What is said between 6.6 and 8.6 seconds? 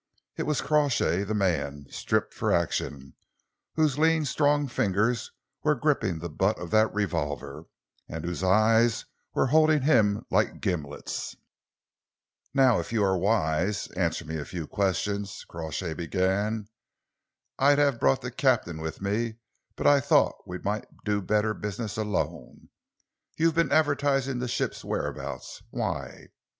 that revolver, and whose